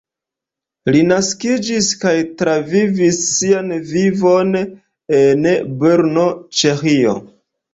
[0.95, 5.47] Li naskiĝis kaj travivis sian vivon en
[5.85, 6.27] Brno,
[6.63, 7.17] Ĉeĥio.